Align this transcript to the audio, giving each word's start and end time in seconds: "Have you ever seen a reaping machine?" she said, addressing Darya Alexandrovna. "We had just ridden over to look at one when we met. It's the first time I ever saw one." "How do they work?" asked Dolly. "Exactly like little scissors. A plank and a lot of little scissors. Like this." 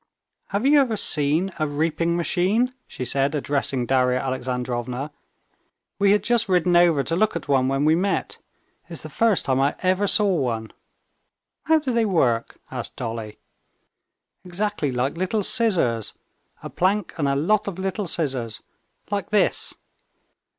"Have 0.47 0.65
you 0.65 0.79
ever 0.81 0.97
seen 0.97 1.51
a 1.59 1.67
reaping 1.67 2.17
machine?" 2.17 2.73
she 2.87 3.05
said, 3.05 3.35
addressing 3.35 3.85
Darya 3.85 4.17
Alexandrovna. 4.17 5.11
"We 5.99 6.09
had 6.09 6.23
just 6.23 6.49
ridden 6.49 6.75
over 6.75 7.03
to 7.03 7.15
look 7.15 7.35
at 7.35 7.47
one 7.47 7.67
when 7.67 7.85
we 7.85 7.93
met. 7.93 8.39
It's 8.89 9.03
the 9.03 9.09
first 9.09 9.45
time 9.45 9.59
I 9.59 9.75
ever 9.83 10.07
saw 10.07 10.25
one." 10.33 10.73
"How 11.65 11.77
do 11.77 11.93
they 11.93 12.05
work?" 12.05 12.57
asked 12.71 12.95
Dolly. 12.95 13.37
"Exactly 14.43 14.91
like 14.91 15.17
little 15.17 15.43
scissors. 15.43 16.15
A 16.63 16.69
plank 16.71 17.13
and 17.19 17.27
a 17.27 17.35
lot 17.35 17.67
of 17.67 17.77
little 17.77 18.07
scissors. 18.07 18.63
Like 19.11 19.29
this." 19.29 19.75